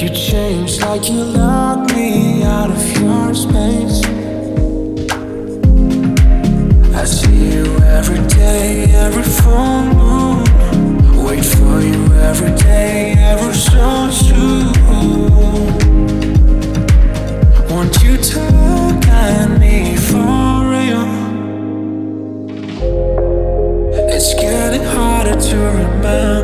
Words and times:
You 0.00 0.08
change 0.08 0.80
like 0.80 1.10
you 1.10 1.22
lock 1.22 1.94
me 1.94 2.42
out 2.42 2.70
of 2.70 2.98
your 2.98 3.34
space. 3.34 4.02
I 6.94 7.04
see 7.04 7.52
you 7.54 7.66
every 7.98 8.26
day, 8.28 8.84
every 8.94 9.22
full 9.22 9.82
moon. 9.94 10.44
Wait 11.22 11.44
for 11.44 11.80
you 11.82 12.02
every 12.14 12.54
day, 12.56 13.14
ever 13.18 13.52
so 13.52 14.10
soon. 14.10 14.72
Want 17.68 18.02
you 18.02 18.16
to 18.16 18.40
look 18.40 19.06
at 19.06 19.48
me 19.60 19.96
for 19.96 20.64
real. 20.72 21.06
It's 24.08 24.32
getting 24.34 24.82
harder 24.82 25.38
to 25.38 25.56
remember. 25.56 26.39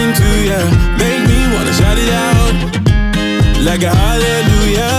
time 0.00 0.14
to 0.16 0.30
ya. 0.48 0.60
Make 0.96 1.22
me 1.28 1.38
wanna 1.54 1.72
shout 1.72 1.98
it 1.98 2.08
out 2.08 2.54
like 3.68 3.82
a 3.82 3.92
hallelujah. 4.02 4.94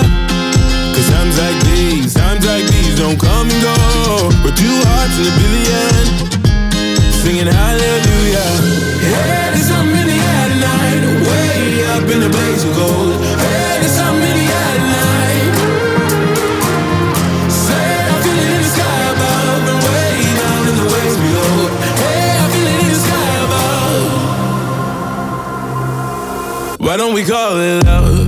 Cause 0.94 1.08
times 1.10 1.36
like 1.44 1.60
these, 1.70 2.14
times 2.14 2.46
like 2.46 2.66
these 2.74 2.96
don't 3.02 3.20
come 3.20 3.48
and 3.50 3.62
go. 3.70 3.78
With 4.44 4.56
two 4.64 4.78
hearts 4.90 5.16
in 5.20 5.26
a 5.32 5.36
billion, 5.42 6.04
singing 7.22 7.50
hallelujah. 7.60 8.52
Head 9.14 9.54
is 9.58 9.70
up 9.72 9.86
in 10.00 10.06
the 10.12 10.20
air 10.34 10.48
tonight, 10.54 11.02
way 11.28 11.86
up 11.96 12.06
in 12.14 12.20
the 12.26 12.30
blaze 12.30 12.64
of 12.64 12.76
gold. 12.76 13.22
Hey. 13.40 13.81
Why 26.92 26.98
don't 26.98 27.14
we 27.14 27.24
call 27.24 27.58
it 27.58 27.86
love? 27.86 28.21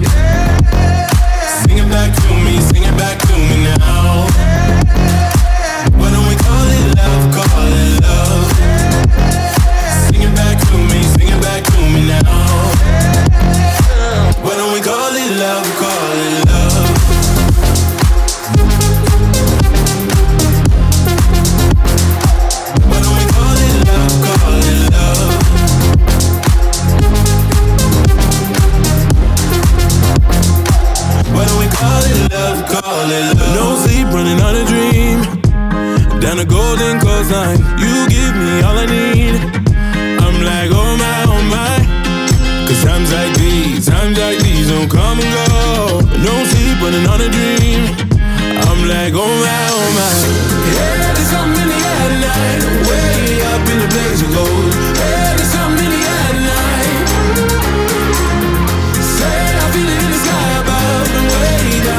Hallelujah. 33.03 33.51
No 33.59 33.75
sleep 33.83 34.07
running 34.15 34.39
on 34.39 34.55
a 34.55 34.63
dream. 34.63 35.19
Down 36.23 36.39
a 36.39 36.45
golden 36.47 37.03
coastline, 37.03 37.59
you 37.75 38.07
give 38.07 38.31
me 38.31 38.63
all 38.63 38.79
I 38.79 38.87
need. 38.87 39.35
I'm 40.23 40.39
like, 40.39 40.71
oh 40.71 40.95
my, 40.95 41.19
oh 41.27 41.43
my. 41.51 41.83
Cause 42.63 42.79
times 42.79 43.11
like 43.11 43.35
these, 43.35 43.85
times 43.91 44.17
like 44.17 44.39
these 44.39 44.69
don't 44.71 44.87
come 44.87 45.19
and 45.19 45.31
go. 45.35 45.99
No 46.23 46.31
sleep 46.47 46.79
running 46.79 47.03
on 47.11 47.19
a 47.19 47.27
dream. 47.27 47.91
I'm 48.71 48.87
like, 48.87 49.11
oh 49.19 49.27
my, 49.27 49.63
oh 49.75 49.89
my. 49.99 50.13
Yeah, 50.71 51.11
there's 51.11 51.27
something 51.27 51.59
in 51.59 51.75
the 51.75 51.79
air 51.83 52.07
tonight. 52.07 52.87
Way 52.87 53.43
up 53.51 53.67
in 53.67 53.77
the 53.83 53.89
blaze 53.91 54.21
of 54.23 54.31
gold. 54.31 54.71
Hey, 54.95 55.22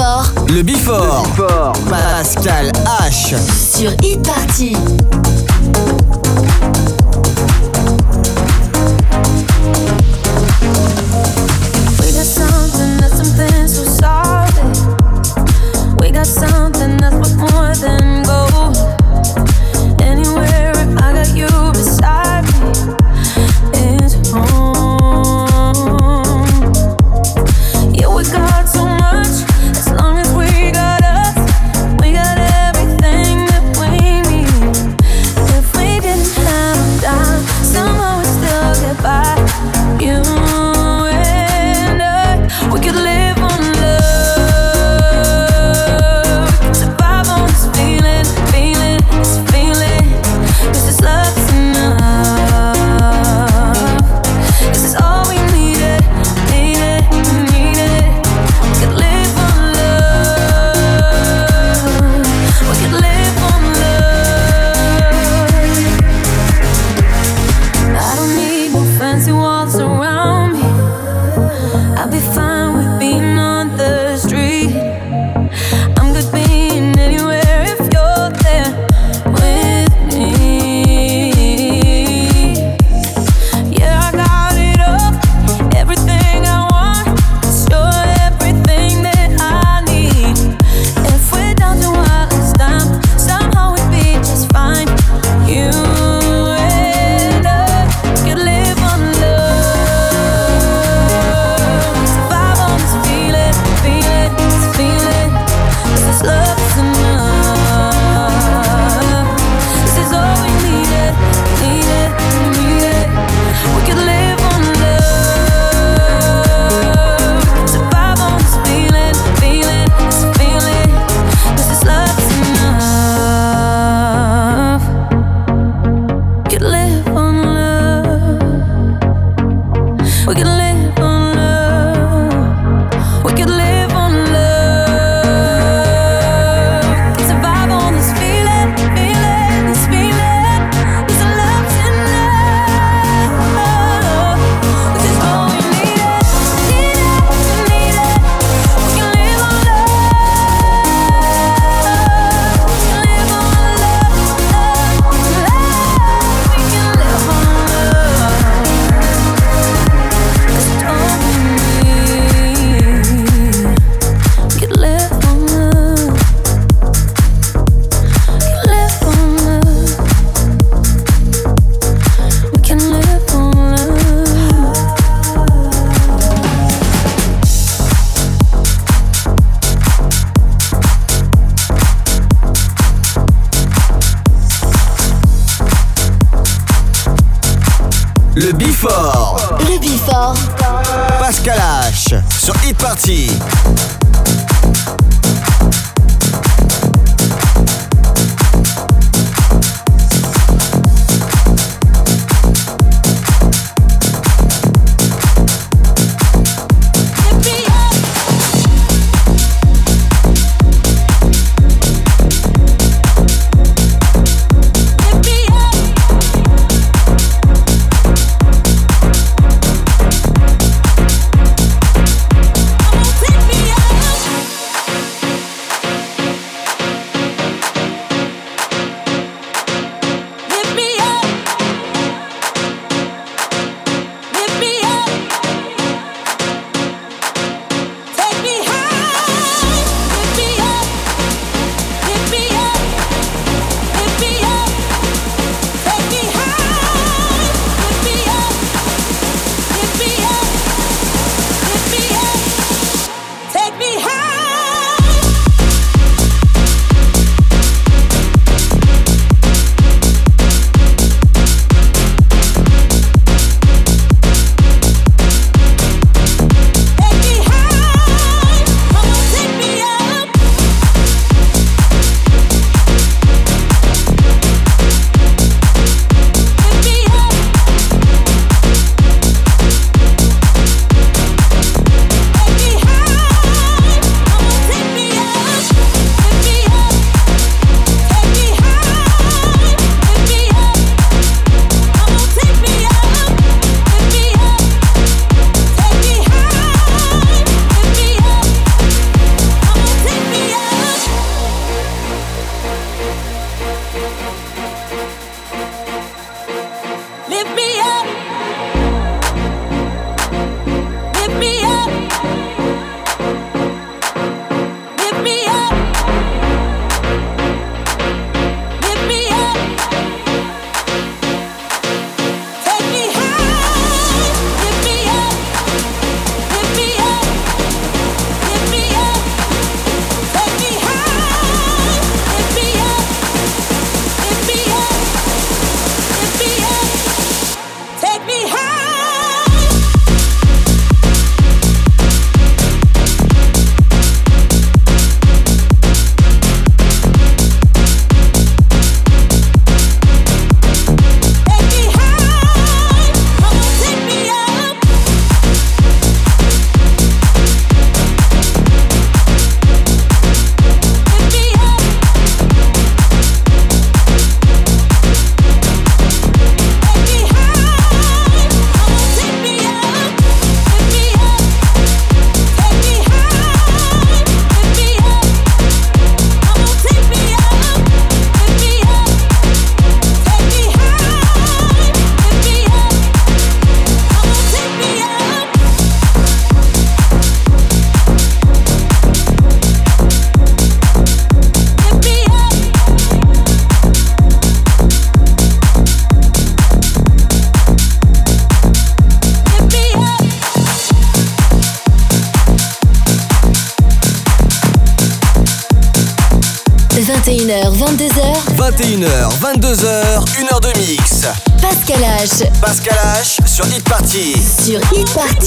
Before. 0.00 0.46
Le 0.48 0.62
Before. 0.62 1.24
Le 1.36 1.42
Before. 1.42 1.72
Pascal 1.90 2.72
H. 2.86 3.34
Sur 3.36 3.90
e-party. 3.90 4.74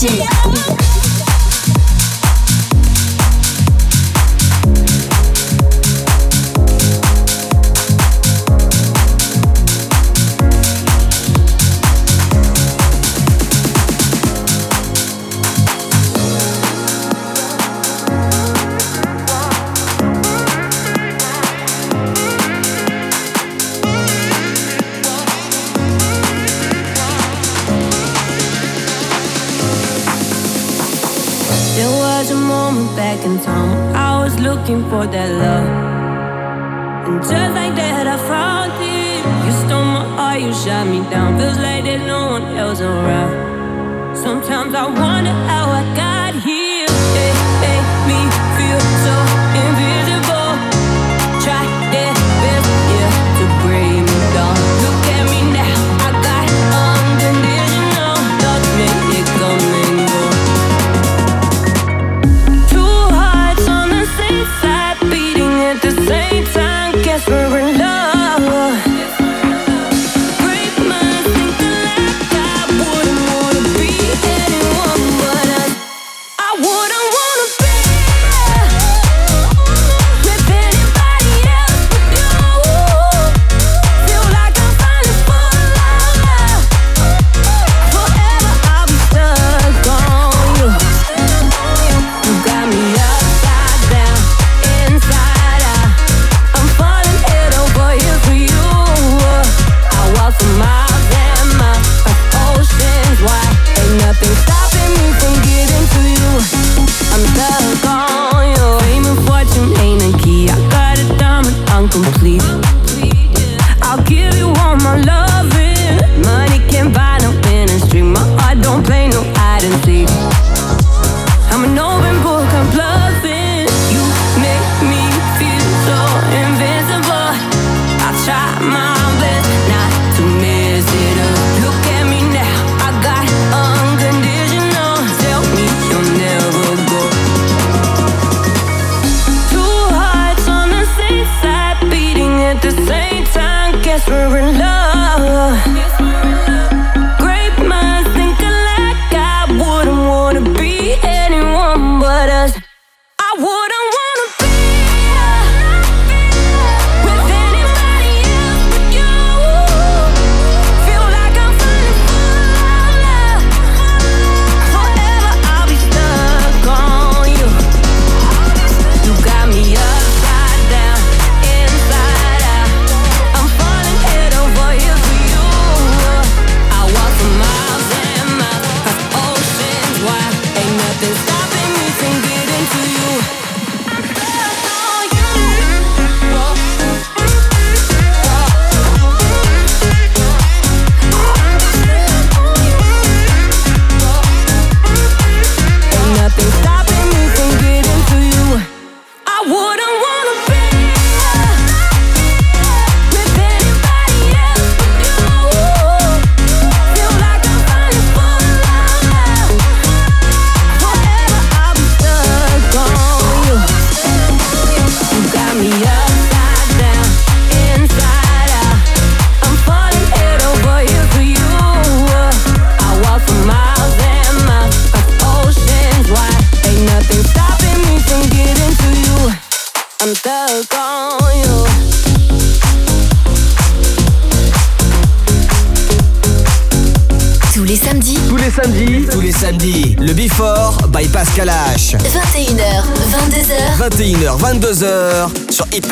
Hit 0.04 0.33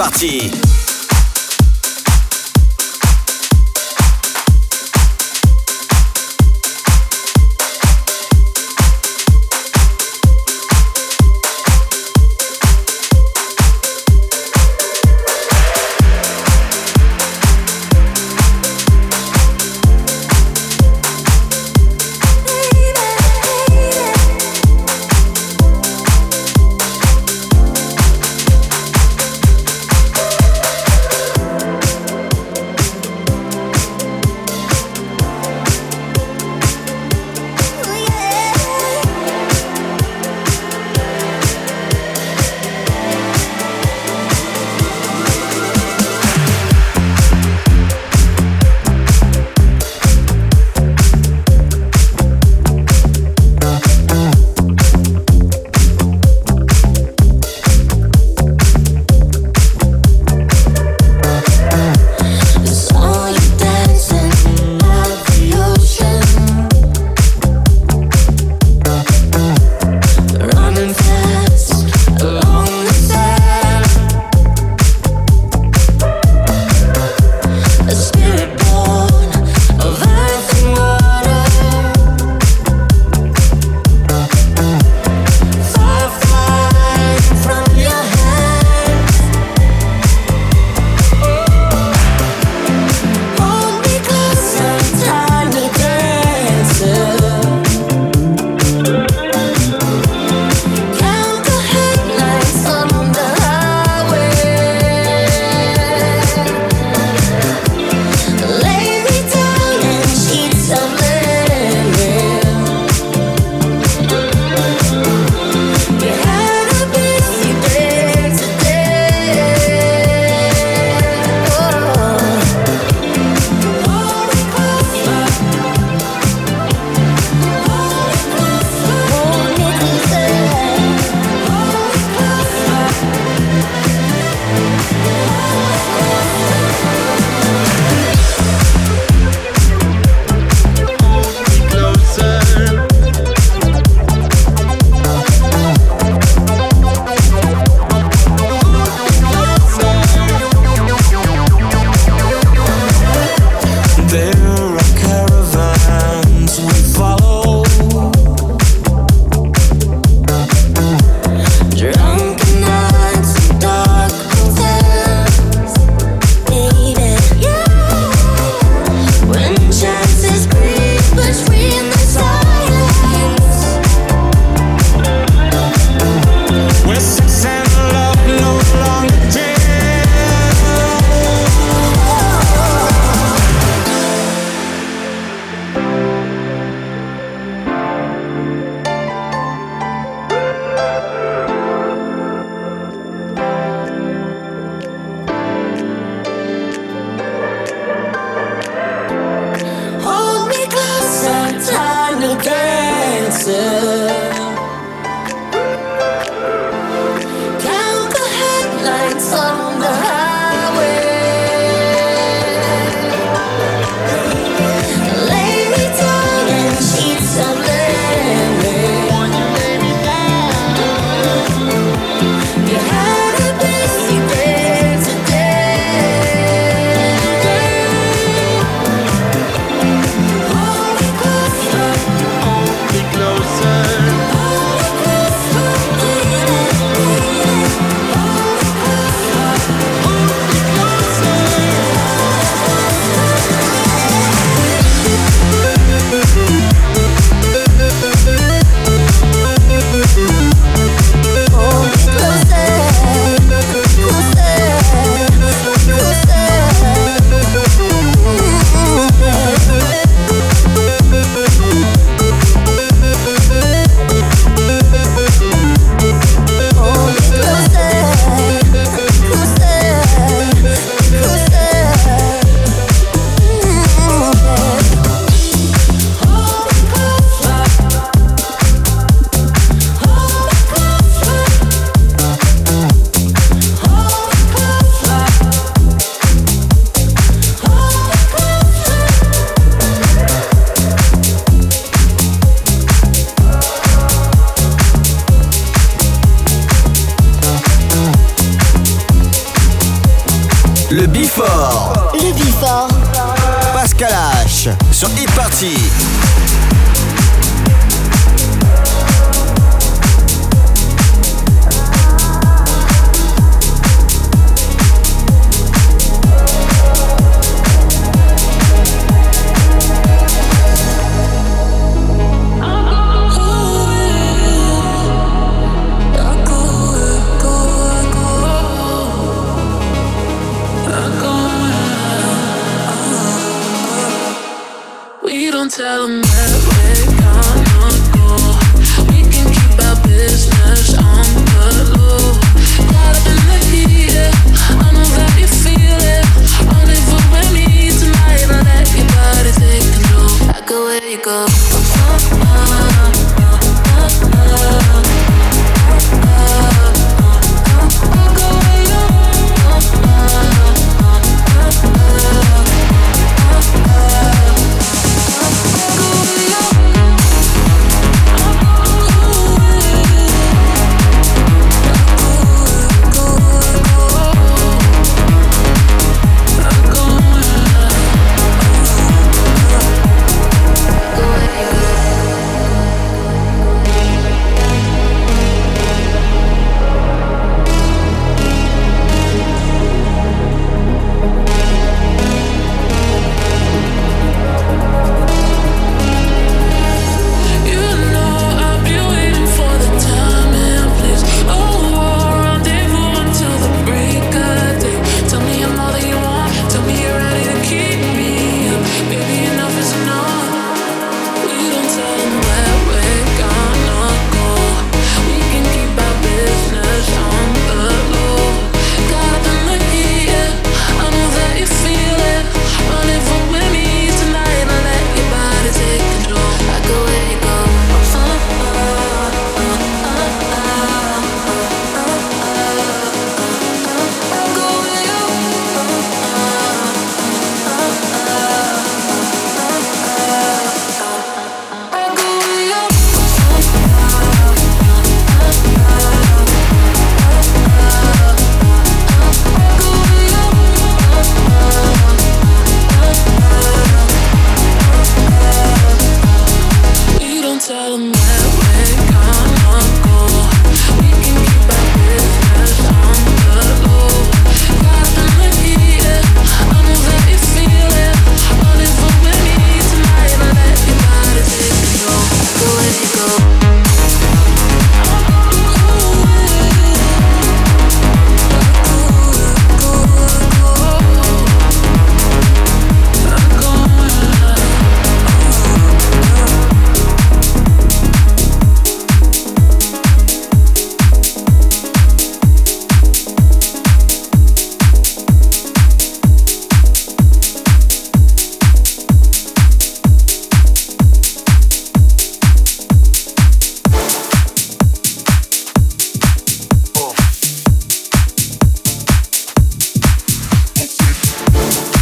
parti. 0.02 0.61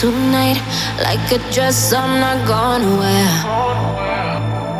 tonight 0.00 0.58
like 1.06 1.30
a 1.30 1.38
dress 1.52 1.92
I'm 1.92 2.18
not 2.18 2.48
gonna 2.48 2.96
wear. 2.98 3.30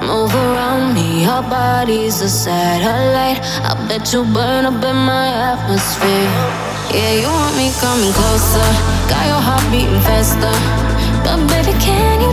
Move 0.02 0.34
around 0.34 0.94
me, 0.94 1.22
your 1.22 1.42
body's 1.42 2.20
a 2.20 2.28
satellite. 2.28 3.38
I 3.62 3.72
bet 3.88 4.12
you 4.12 4.24
burn 4.24 4.66
up 4.66 4.82
in 4.82 4.96
my 4.96 5.28
atmosphere. 5.52 6.30
Yeah, 6.90 7.14
you 7.22 7.28
want 7.30 7.56
me 7.56 7.70
coming 7.80 8.12
closer, 8.12 8.68
got 9.08 9.24
your 9.30 9.42
heart 9.46 9.64
beating 9.70 10.02
faster. 10.02 10.54
But 11.22 11.38
baby, 11.48 11.78
can 11.78 12.20
you 12.20 12.32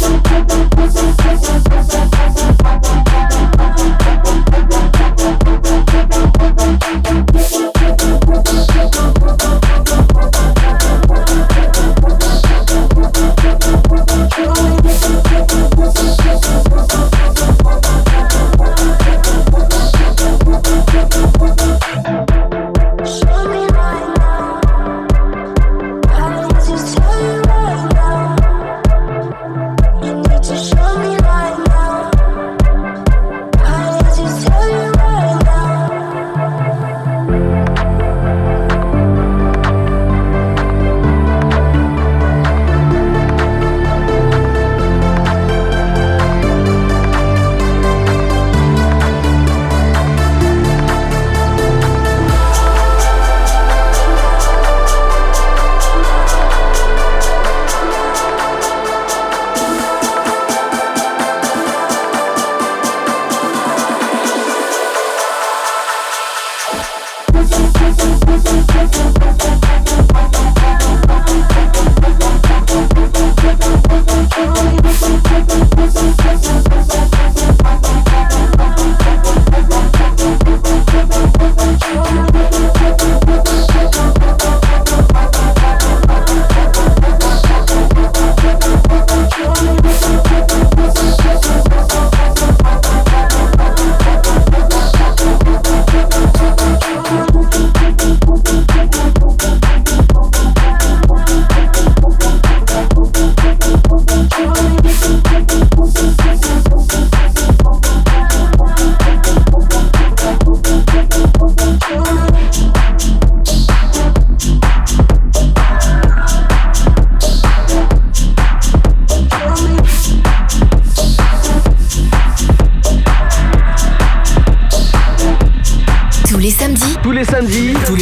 Pussy, 0.00 0.18
pussy, 0.24 0.68
pussy, 0.70 1.00
pussy. 1.00 1.19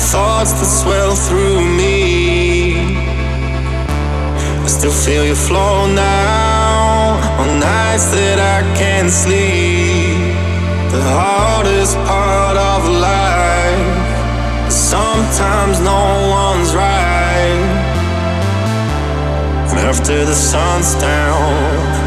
thoughts 0.00 0.52
that 0.52 0.70
swell 0.80 1.14
through 1.14 1.60
me. 1.60 2.96
I 4.64 4.66
still 4.66 4.96
feel 5.04 5.24
your 5.24 5.36
flow 5.48 5.86
now 5.86 7.20
on 7.40 7.60
nights 7.60 8.06
that 8.16 8.38
I 8.56 8.58
can't 8.80 9.10
sleep. 9.10 10.16
The 10.94 11.02
hardest 11.16 11.94
part 12.08 12.56
of 12.56 12.80
life 12.88 14.68
is 14.68 14.74
sometimes 14.74 15.76
no 15.92 16.02
one's 16.42 16.74
right. 16.74 17.62
And 19.70 19.78
after 19.90 20.24
the 20.24 20.34
sun's 20.34 20.94
down, 20.96 21.52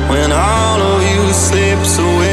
when 0.10 0.32
all 0.32 0.80
of 0.82 1.00
you 1.12 1.22
slips 1.34 1.98
away. 2.00 2.33